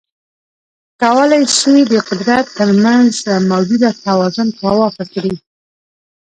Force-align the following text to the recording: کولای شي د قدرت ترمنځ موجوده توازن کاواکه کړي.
کولای 1.01 1.43
شي 1.57 1.75
د 1.93 1.95
قدرت 2.09 2.45
ترمنځ 2.59 3.13
موجوده 3.51 3.89
توازن 4.05 4.47
کاواکه 4.59 5.03
کړي. 5.13 5.33